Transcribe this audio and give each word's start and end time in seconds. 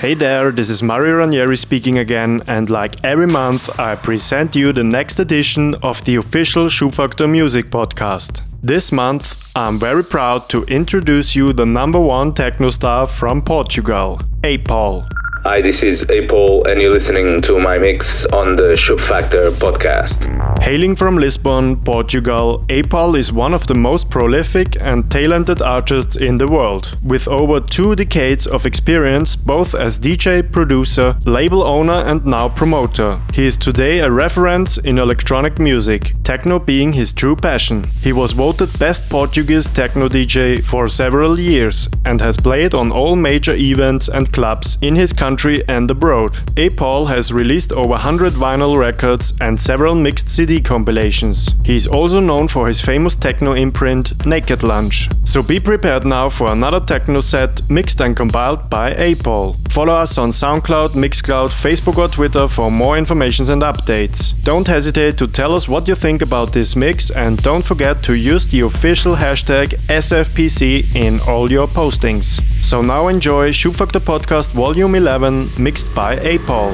Hey 0.00 0.14
there, 0.14 0.50
this 0.50 0.70
is 0.70 0.82
Mario 0.82 1.16
Ranieri 1.16 1.58
speaking 1.58 1.98
again, 1.98 2.42
and 2.46 2.70
like 2.70 3.04
every 3.04 3.26
month, 3.26 3.78
I 3.78 3.96
present 3.96 4.56
you 4.56 4.72
the 4.72 4.82
next 4.82 5.20
edition 5.20 5.74
of 5.82 6.02
the 6.06 6.16
official 6.16 6.68
Schubfaktor 6.68 7.30
Music 7.30 7.70
Podcast. 7.70 8.40
This 8.62 8.92
month, 8.92 9.52
I'm 9.54 9.78
very 9.78 10.02
proud 10.02 10.48
to 10.48 10.64
introduce 10.64 11.36
you 11.36 11.52
the 11.52 11.66
number 11.66 12.00
one 12.00 12.32
techno 12.32 12.70
star 12.70 13.06
from 13.06 13.42
Portugal, 13.42 14.18
A-Paul. 14.42 15.06
Hi, 15.42 15.56
this 15.62 15.76
is 15.80 16.04
A-Paul, 16.10 16.66
and 16.66 16.82
you're 16.82 16.92
listening 16.92 17.40
to 17.40 17.58
my 17.58 17.78
mix 17.78 18.04
on 18.30 18.56
the 18.56 18.76
Schubfaktor 18.84 19.50
podcast. 19.52 20.12
Hailing 20.60 20.94
from 20.94 21.16
Lisbon, 21.16 21.80
Portugal, 21.82 22.62
A-Paul 22.68 23.14
is 23.14 23.32
one 23.32 23.54
of 23.54 23.66
the 23.66 23.74
most 23.74 24.10
prolific 24.10 24.76
and 24.78 25.10
talented 25.10 25.62
artists 25.62 26.16
in 26.16 26.36
the 26.36 26.46
world. 26.46 26.94
With 27.02 27.26
over 27.26 27.58
two 27.58 27.96
decades 27.96 28.46
of 28.46 28.66
experience 28.66 29.34
both 29.34 29.74
as 29.74 29.98
DJ, 29.98 30.42
producer, 30.52 31.16
label 31.24 31.62
owner 31.62 32.04
and 32.04 32.26
now 32.26 32.50
promoter. 32.50 33.18
He 33.32 33.46
is 33.46 33.56
today 33.56 34.00
a 34.00 34.10
reference 34.10 34.76
in 34.76 34.98
electronic 34.98 35.58
music, 35.58 36.12
techno 36.22 36.58
being 36.58 36.92
his 36.92 37.14
true 37.14 37.34
passion. 37.34 37.84
He 38.02 38.12
was 38.12 38.32
voted 38.32 38.78
best 38.78 39.08
Portuguese 39.08 39.70
techno 39.70 40.10
DJ 40.10 40.62
for 40.62 40.86
several 40.86 41.38
years 41.38 41.88
and 42.04 42.20
has 42.20 42.36
played 42.36 42.74
on 42.74 42.92
all 42.92 43.16
major 43.16 43.54
events 43.54 44.10
and 44.10 44.30
clubs 44.30 44.76
in 44.82 44.96
his 44.96 45.14
country 45.14 45.29
and 45.68 45.90
abroad. 45.90 46.38
A-Paul 46.56 47.06
has 47.06 47.32
released 47.32 47.72
over 47.72 47.90
100 47.90 48.32
vinyl 48.32 48.78
records 48.78 49.32
and 49.40 49.60
several 49.60 49.94
mixed 49.94 50.28
CD 50.28 50.60
compilations. 50.60 51.54
He 51.64 51.76
is 51.76 51.86
also 51.86 52.20
known 52.20 52.48
for 52.48 52.66
his 52.66 52.80
famous 52.80 53.16
techno 53.16 53.52
imprint 53.52 54.26
Naked 54.26 54.62
Lunch. 54.62 55.08
So 55.24 55.42
be 55.42 55.60
prepared 55.60 56.04
now 56.04 56.30
for 56.30 56.50
another 56.50 56.80
techno 56.80 57.20
set 57.20 57.68
mixed 57.70 58.00
and 58.00 58.16
compiled 58.16 58.68
by 58.68 58.94
A-Paul. 58.94 59.54
Follow 59.68 59.94
us 59.94 60.18
on 60.18 60.30
SoundCloud, 60.30 60.90
Mixcloud, 60.90 61.50
Facebook 61.50 61.96
or 61.98 62.08
Twitter 62.08 62.48
for 62.48 62.70
more 62.70 62.98
information 62.98 63.48
and 63.50 63.62
updates. 63.62 64.34
Don't 64.42 64.66
hesitate 64.66 65.16
to 65.18 65.28
tell 65.28 65.54
us 65.54 65.68
what 65.68 65.86
you 65.86 65.94
think 65.94 66.22
about 66.22 66.52
this 66.52 66.74
mix 66.74 67.10
and 67.10 67.40
don't 67.42 67.64
forget 67.64 68.02
to 68.02 68.14
use 68.14 68.50
the 68.50 68.60
official 68.60 69.14
hashtag 69.14 69.68
SFPC 69.86 70.96
in 70.96 71.20
all 71.28 71.50
your 71.50 71.68
postings. 71.68 72.40
So 72.62 72.82
now 72.82 73.08
enjoy 73.08 73.50
Schubfaktor 73.50 74.00
Podcast 74.00 74.50
Volume 74.50 74.94
11 74.94 75.19
mixed 75.58 75.94
by 75.94 76.14
A-Paul. 76.14 76.72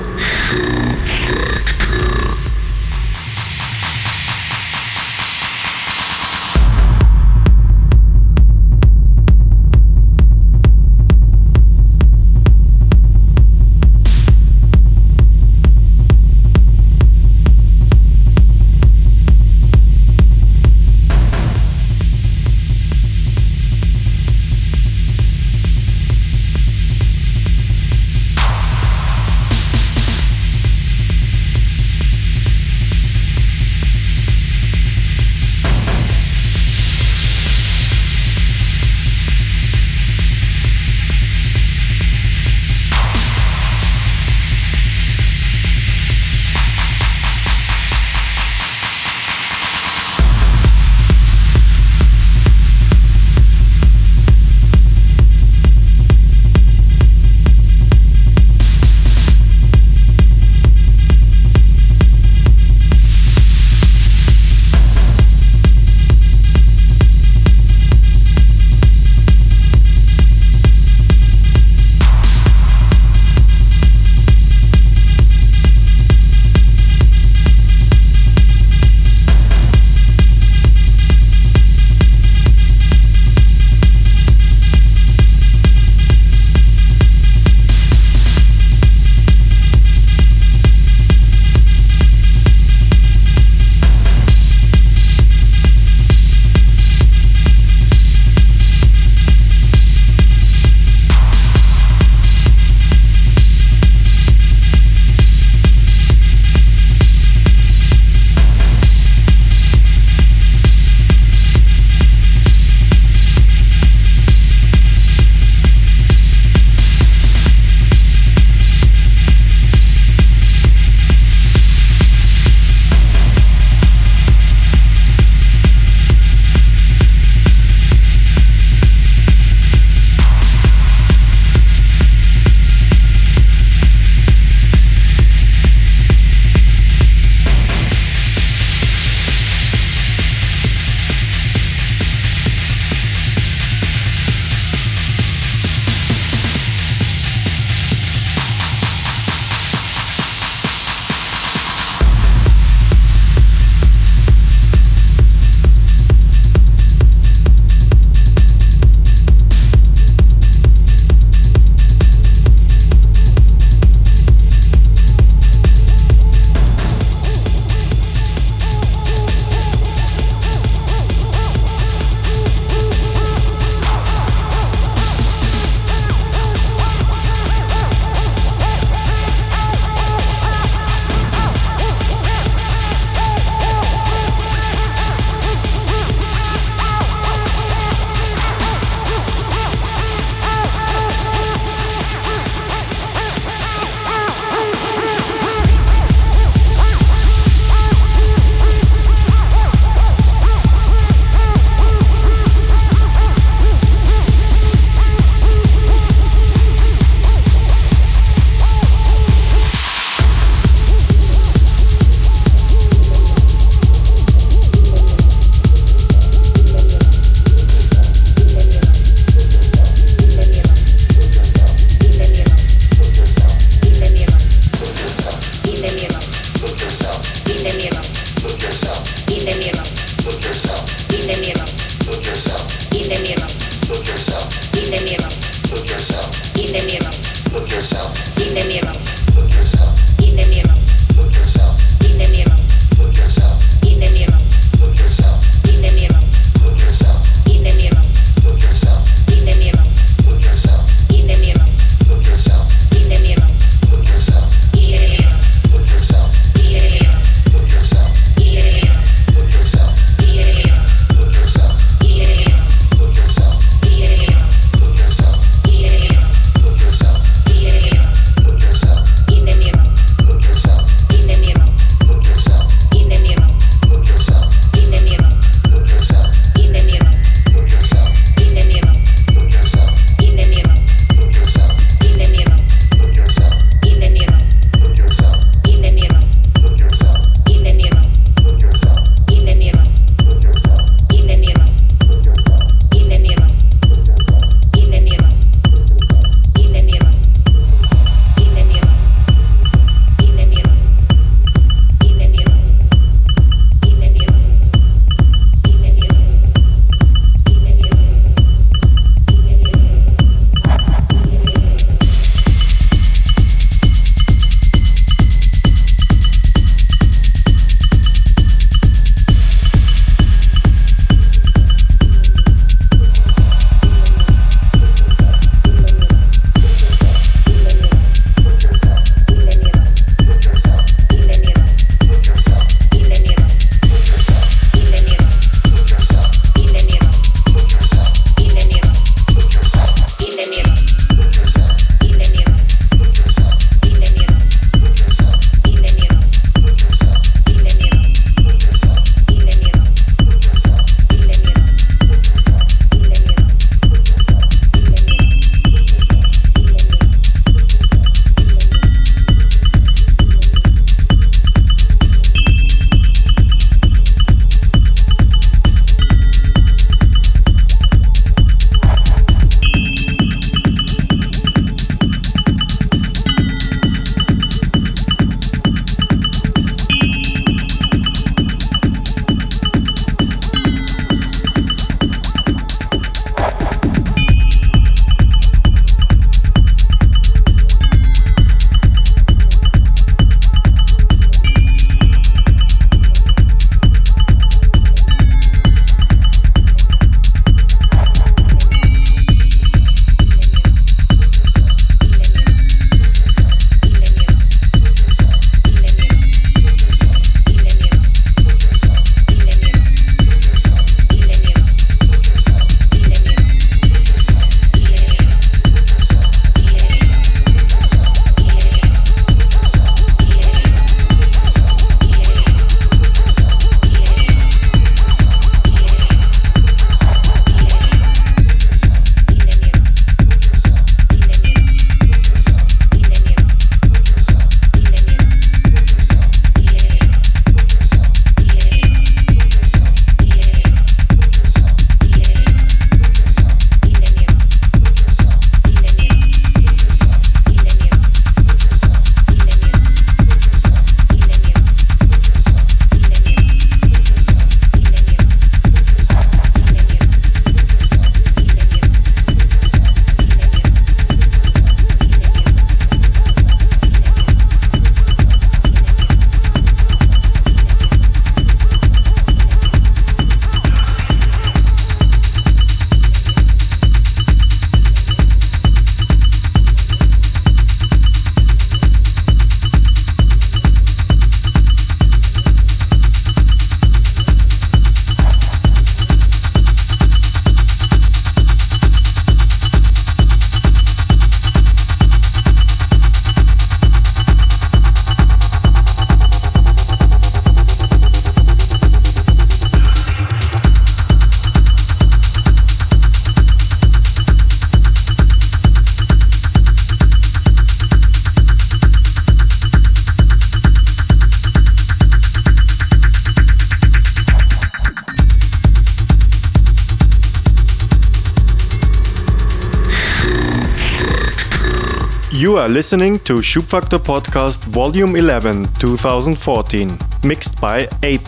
Listening 522.77 523.19
to 523.21 523.41
Schubfaktor 523.41 523.99
Podcast 523.99 524.63
Volume 524.65 525.17
11 525.17 525.67
2014, 525.79 526.99
mixed 527.25 527.59
by 527.59 527.89
A. 528.03 528.19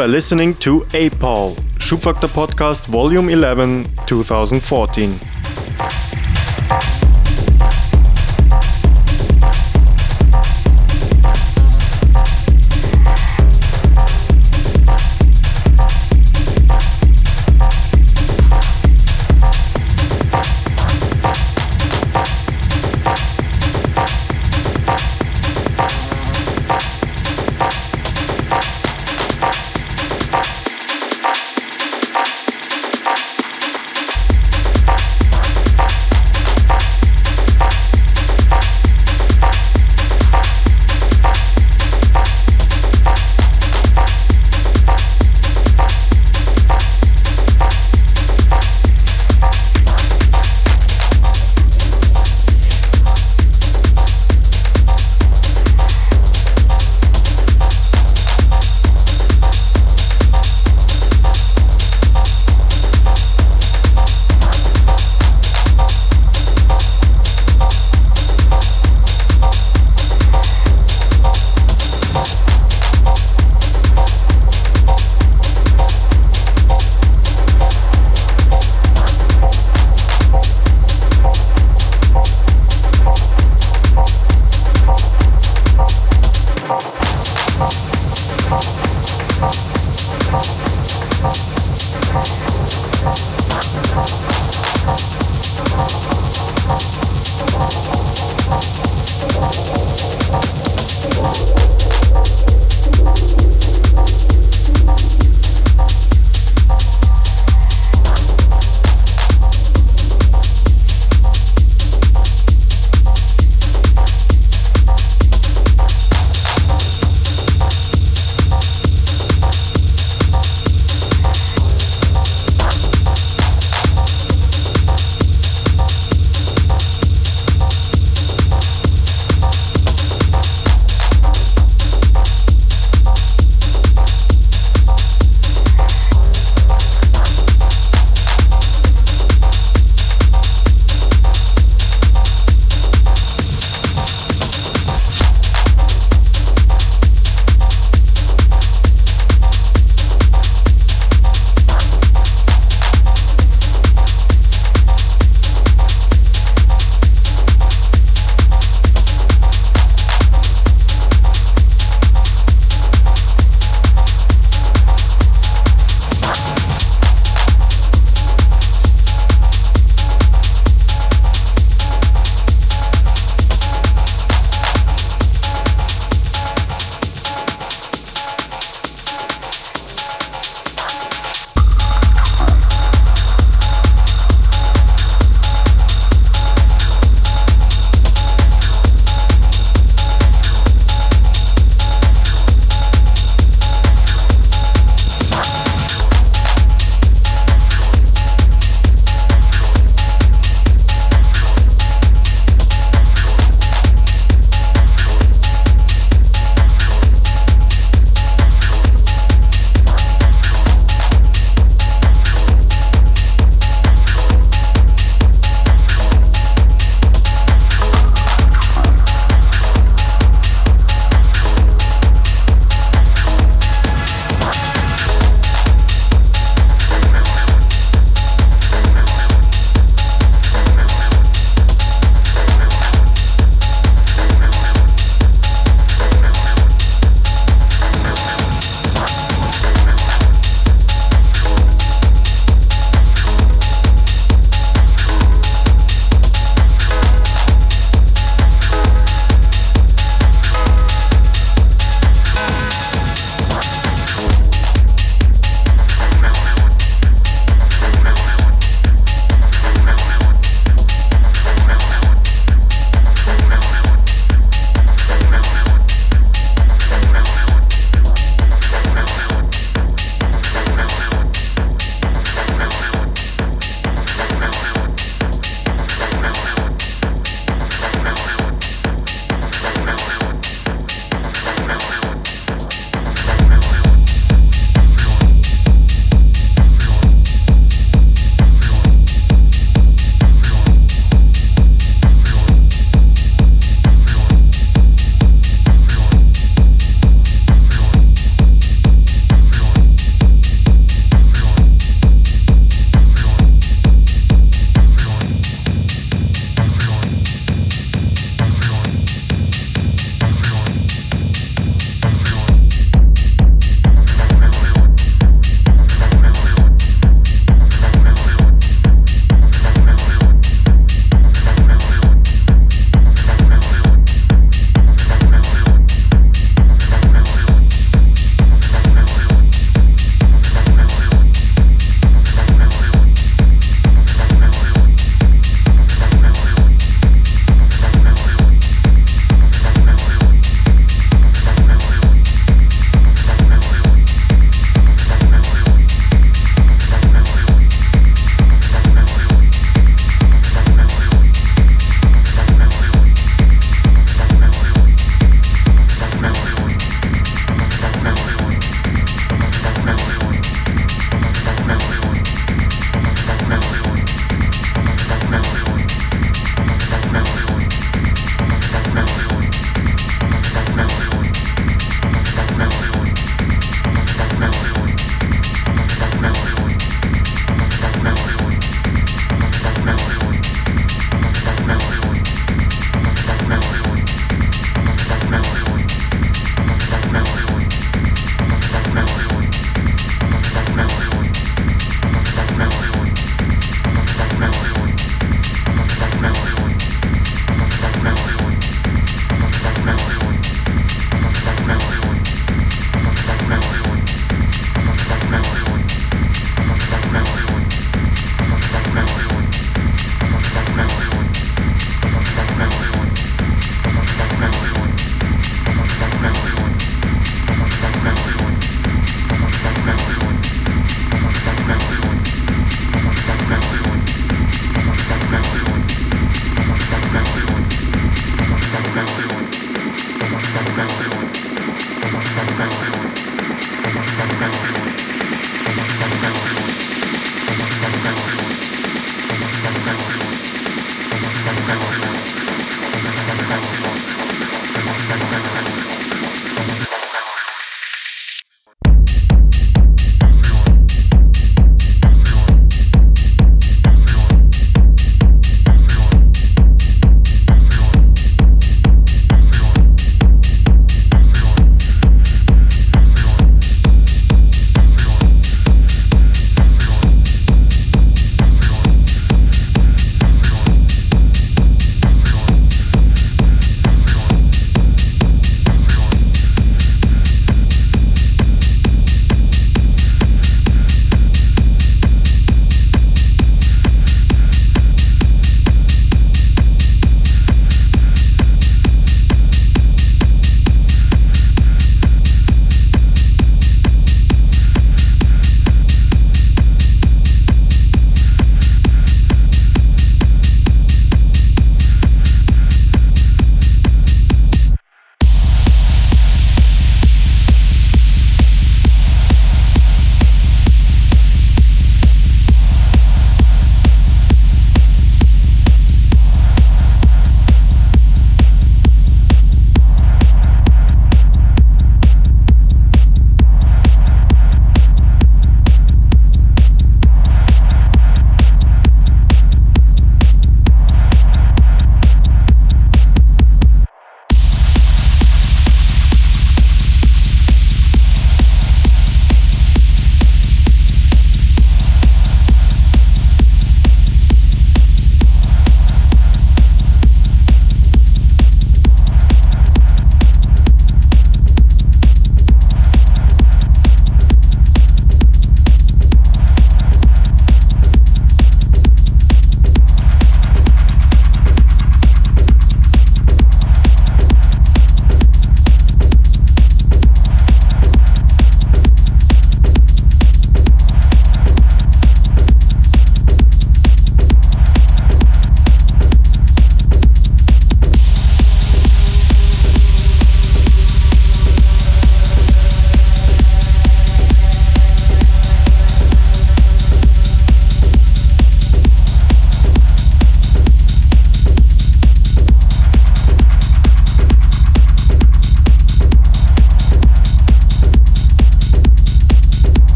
are 0.00 0.08
listening 0.08 0.54
to 0.54 0.86
A-Paul, 0.94 1.54
Schubfaktor 1.78 2.28
Podcast 2.28 2.86
Volume 2.86 3.28
11, 3.28 3.84
2014. 4.06 5.29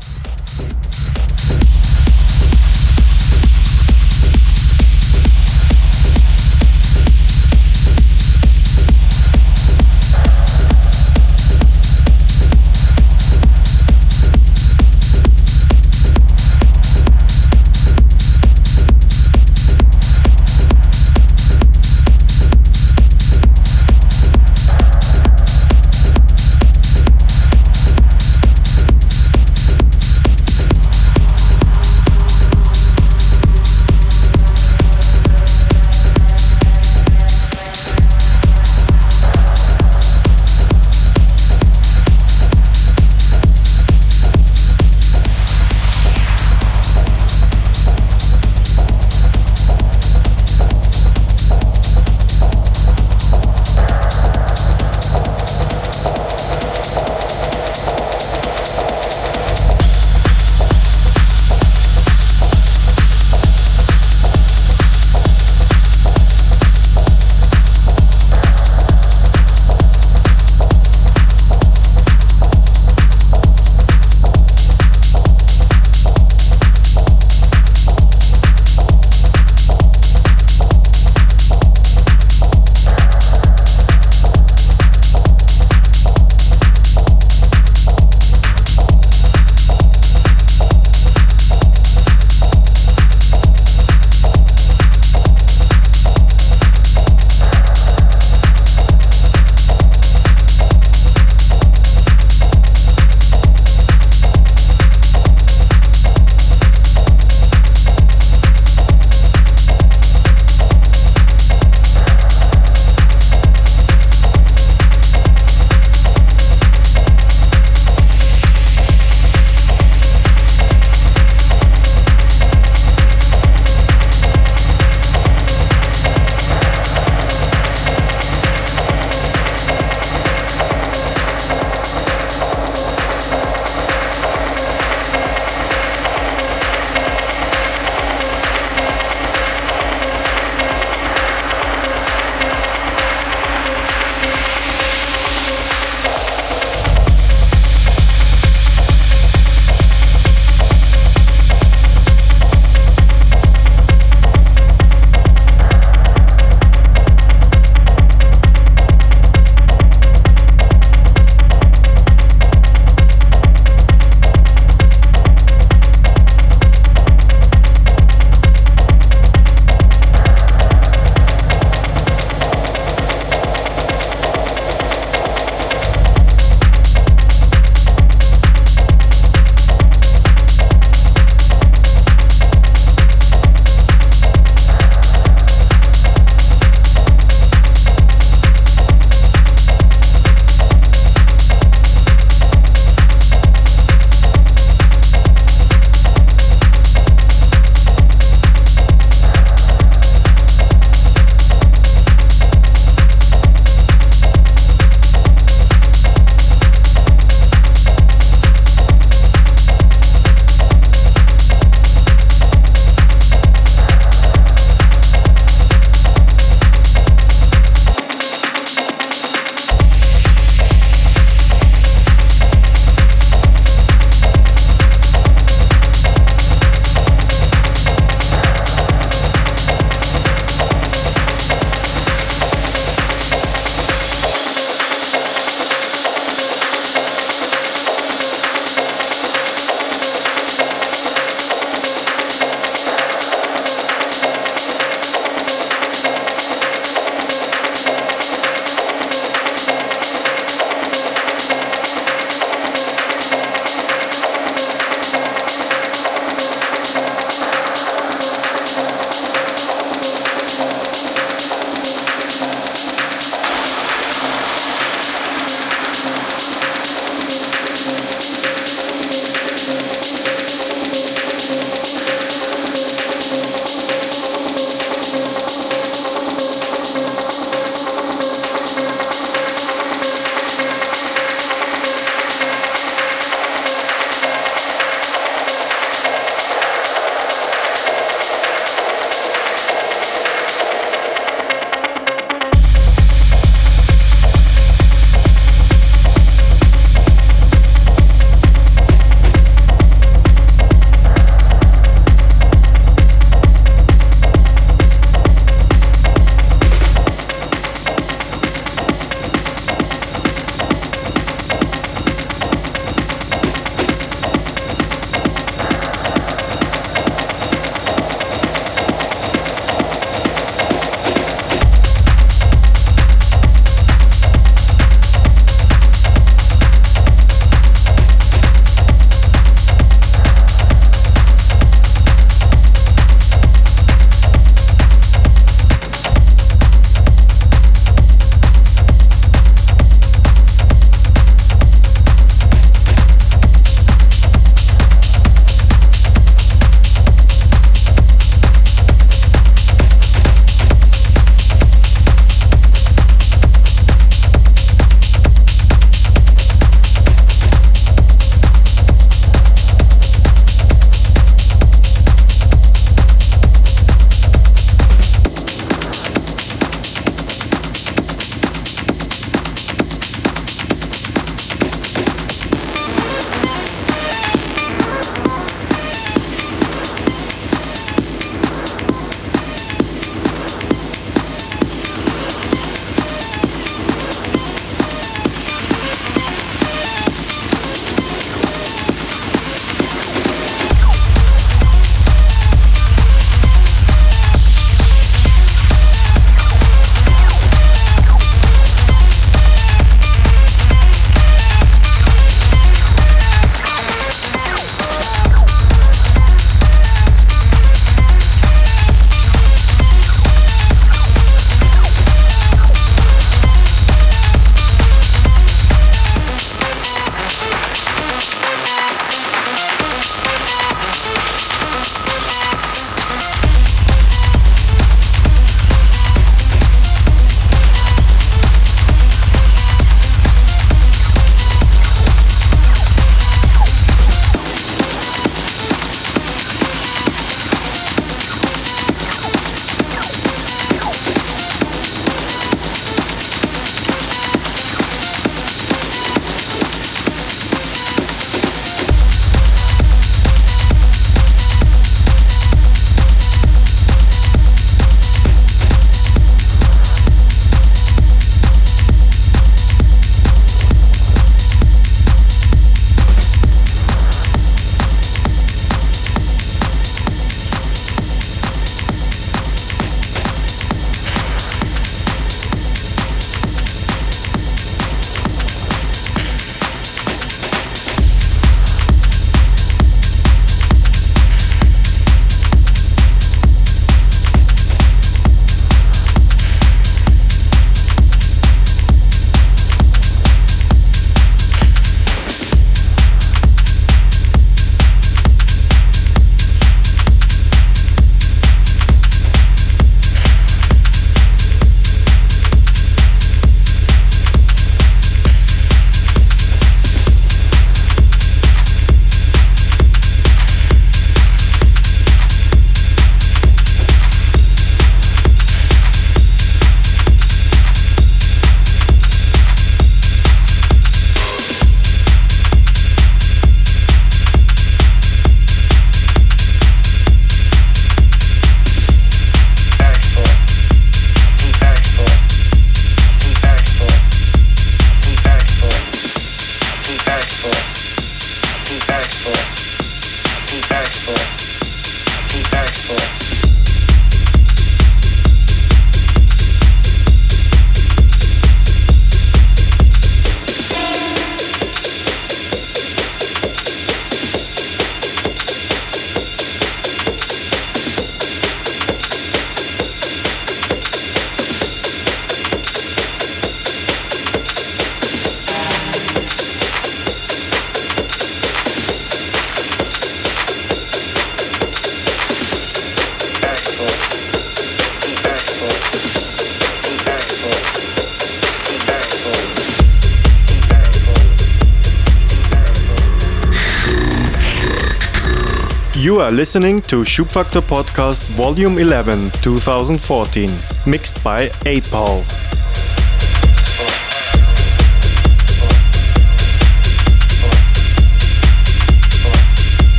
Are 586.25 586.33
listening 586.33 586.81
to 586.81 587.03
Schubfaktor 587.05 587.61
Podcast 587.61 588.23
Volume 588.35 588.79
11 588.79 589.29
2014, 589.43 590.49
mixed 590.87 591.23
by 591.23 591.51
A-Paul. 591.67 592.23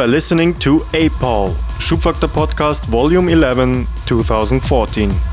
Are 0.00 0.06
listening 0.06 0.54
to 0.60 0.80
A-Paul, 0.94 1.50
Schubfaktor 1.78 2.26
Podcast 2.26 2.86
Volume 2.86 3.28
11, 3.28 3.86
2014. 4.06 5.29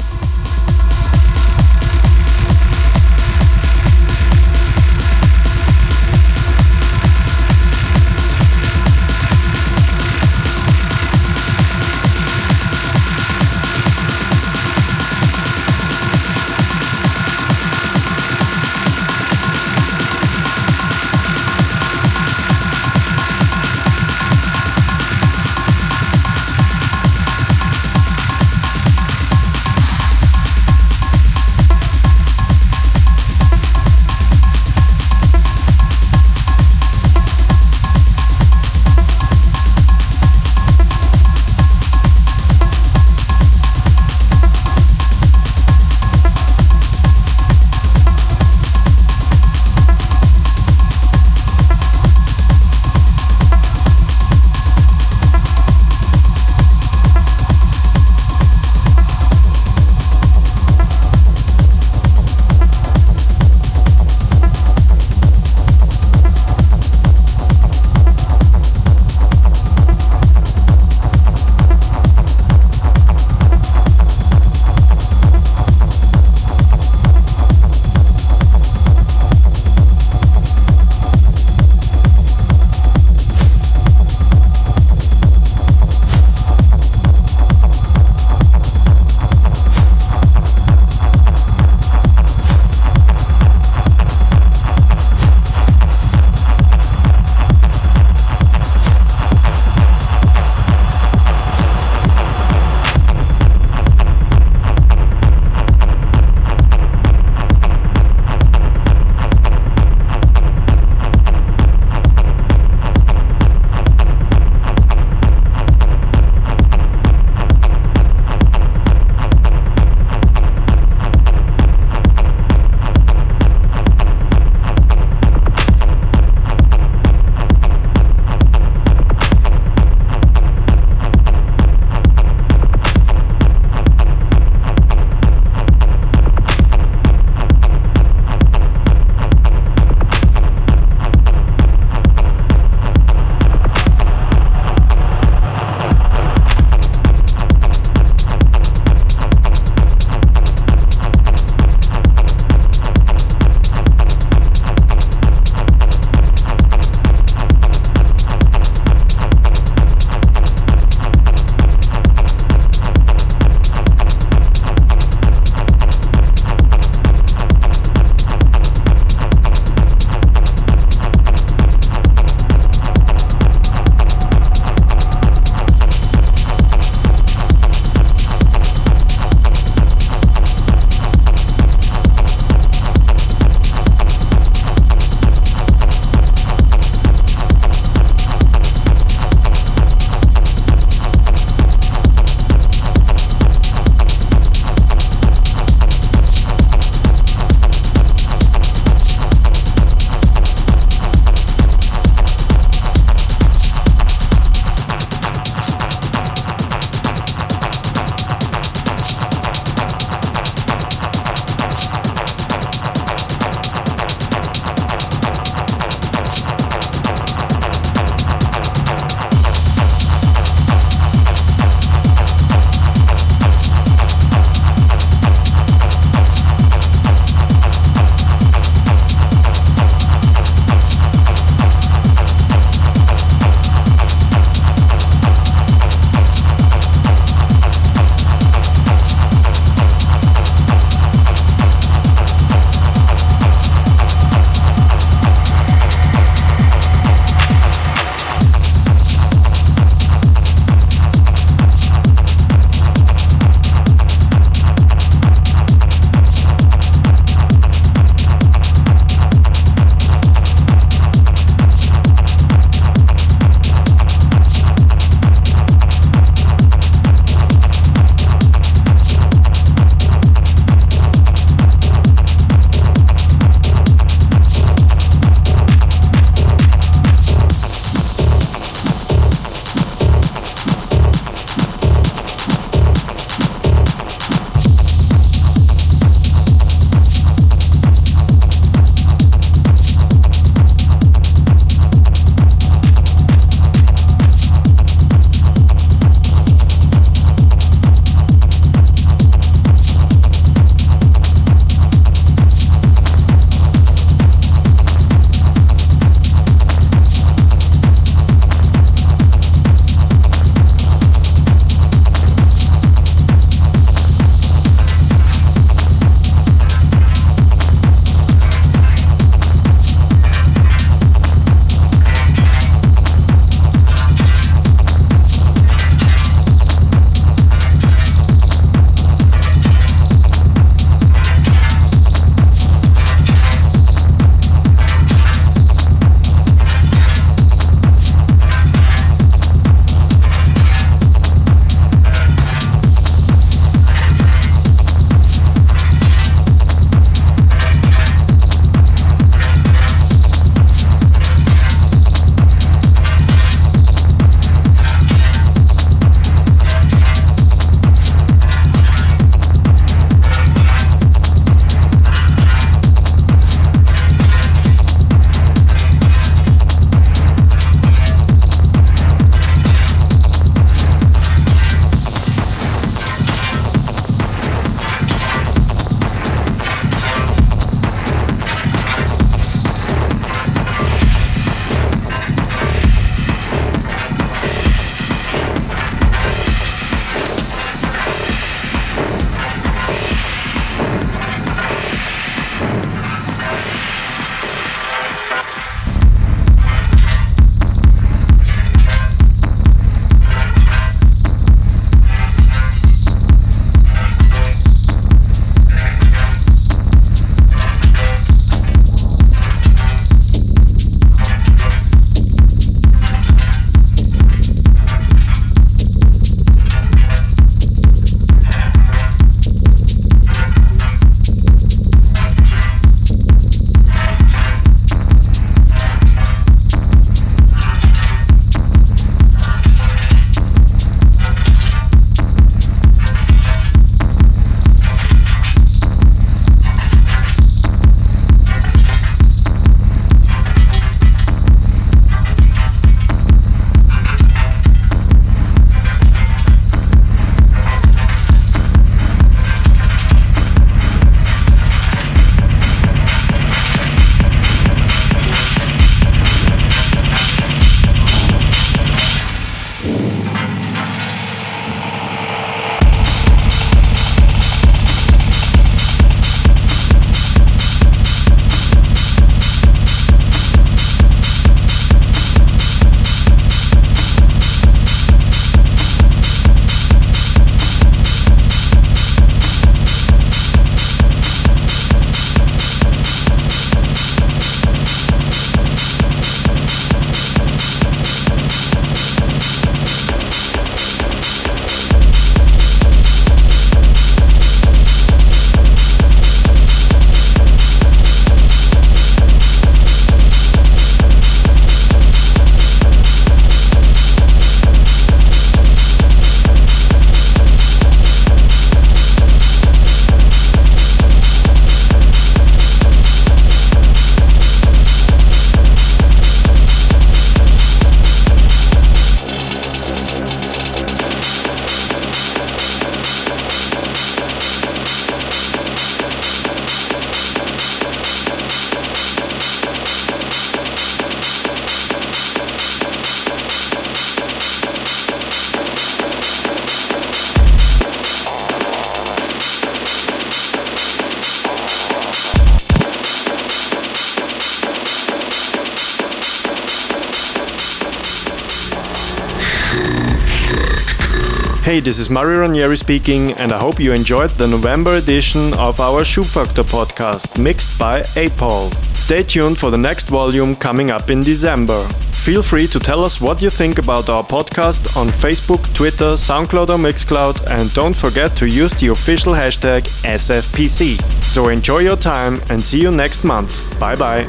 This 551.83 551.99
is 551.99 552.09
Mario 552.09 552.39
Ranieri 552.39 552.75
speaking, 552.75 553.33
and 553.33 553.51
I 553.51 553.59
hope 553.59 553.79
you 553.79 553.93
enjoyed 553.93 554.31
the 554.31 554.47
November 554.47 554.95
edition 554.95 555.53
of 555.53 555.79
our 555.79 556.03
Schubfaktor 556.03 556.63
podcast, 556.63 557.37
mixed 557.37 557.77
by 557.77 558.03
A-Paul. 558.15 558.71
Stay 558.93 559.23
tuned 559.23 559.57
for 559.59 559.69
the 559.69 559.77
next 559.77 560.07
volume 560.07 560.55
coming 560.55 560.91
up 560.91 561.09
in 561.09 561.21
December. 561.21 561.87
Feel 562.11 562.41
free 562.41 562.67
to 562.67 562.79
tell 562.79 563.03
us 563.05 563.21
what 563.21 563.41
you 563.41 563.49
think 563.49 563.79
about 563.79 564.09
our 564.09 564.23
podcast 564.23 564.97
on 564.97 565.07
Facebook, 565.09 565.73
Twitter, 565.73 566.15
SoundCloud, 566.15 566.69
or 566.69 566.77
Mixcloud, 566.77 567.45
and 567.47 567.73
don't 567.73 567.95
forget 567.95 568.35
to 568.37 568.47
use 568.47 568.73
the 568.73 568.87
official 568.87 569.33
hashtag 569.33 569.83
SFPC. 570.03 571.01
So 571.23 571.49
enjoy 571.49 571.79
your 571.79 571.97
time 571.97 572.41
and 572.49 572.61
see 572.61 572.81
you 572.81 572.91
next 572.91 573.23
month. 573.23 573.61
Bye 573.79 573.95
bye. 573.95 574.25